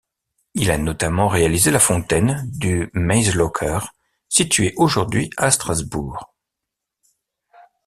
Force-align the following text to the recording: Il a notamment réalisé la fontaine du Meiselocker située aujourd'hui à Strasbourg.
Il 0.55 0.71
a 0.71 0.79
notamment 0.79 1.27
réalisé 1.27 1.69
la 1.69 1.77
fontaine 1.77 2.49
du 2.55 2.89
Meiselocker 2.95 3.77
située 4.29 4.73
aujourd'hui 4.77 5.29
à 5.37 5.51
Strasbourg. 5.51 6.33